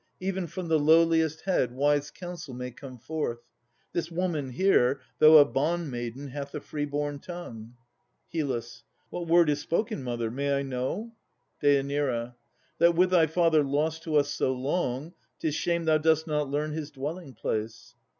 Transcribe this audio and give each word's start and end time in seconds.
even 0.19 0.47
from 0.47 0.67
the 0.67 0.79
lowliest 0.79 1.41
head 1.41 1.71
Wise 1.71 2.09
counsel 2.09 2.55
may 2.55 2.71
come 2.71 2.97
forth. 2.97 3.37
This 3.93 4.09
woman 4.09 4.49
here, 4.49 4.99
Though 5.19 5.37
a 5.37 5.45
bond 5.45 5.91
maiden, 5.91 6.29
hath 6.29 6.55
a 6.55 6.59
free 6.59 6.85
born 6.85 7.19
tongue. 7.19 7.75
HYL. 8.33 8.65
What 9.11 9.27
word 9.27 9.47
is 9.47 9.59
spoken, 9.59 10.01
mother? 10.01 10.31
May 10.31 10.55
I 10.55 10.63
know? 10.63 11.11
DÊ. 11.61 12.33
That, 12.79 12.95
with 12.95 13.11
thy 13.11 13.27
father 13.27 13.61
lost 13.61 14.01
to 14.05 14.15
us 14.15 14.29
so 14.33 14.53
long, 14.53 15.13
'Tis 15.37 15.53
shame 15.53 15.85
thou 15.85 15.99
dost 15.99 16.25
not 16.25 16.49
learn 16.49 16.71
his 16.71 16.89
dwelling 16.89 17.35
place. 17.35 17.93